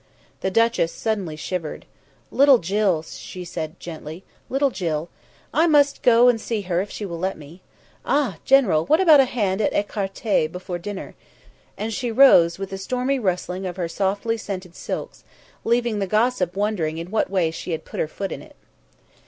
The 0.39 0.49
duchess 0.49 0.91
suddenly 0.91 1.35
shivered. 1.35 1.85
"Little 2.31 2.57
Jill!" 2.57 3.03
she 3.03 3.45
said 3.45 3.79
gently. 3.79 4.23
"Little 4.49 4.71
Jill! 4.71 5.09
I 5.53 5.67
must 5.67 6.01
go 6.01 6.27
and 6.27 6.41
see 6.41 6.61
her 6.61 6.81
if 6.81 6.89
she 6.89 7.05
will 7.05 7.19
let 7.19 7.37
me. 7.37 7.61
Ah! 8.03 8.37
General, 8.43 8.83
what 8.87 8.99
about 8.99 9.19
a 9.19 9.25
hand 9.25 9.61
at 9.61 9.71
écarté 9.73 10.51
before 10.51 10.79
dinner?" 10.79 11.13
and 11.77 11.93
she 11.93 12.11
rose 12.11 12.57
with 12.57 12.73
a 12.73 12.79
stormy 12.79 13.19
rustling 13.19 13.67
of 13.67 13.77
her 13.77 13.87
softly 13.87 14.37
scented 14.37 14.75
silks, 14.75 15.23
leaving 15.63 15.99
the 15.99 16.07
gossip 16.07 16.55
wondering 16.55 16.97
in 16.97 17.11
what 17.11 17.29
way 17.29 17.51
she 17.51 17.69
had 17.71 17.85
put 17.85 17.99
her 17.99 18.07
foot 18.07 18.31
in 18.31 18.41
it. 18.41 18.55